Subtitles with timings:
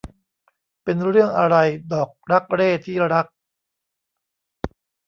[0.83, 1.57] เป็นเรื่องอะไร
[1.93, 3.25] ดอกรักเร่ที่รัก?